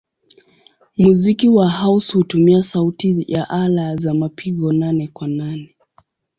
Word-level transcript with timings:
Muziki 0.97 1.49
wa 1.49 1.69
house 1.69 2.13
hutumia 2.13 2.61
sauti 2.61 3.25
ya 3.27 3.49
ala 3.49 3.95
za 3.95 4.13
mapigo 4.13 4.73
nane-kwa-nane. 4.73 5.75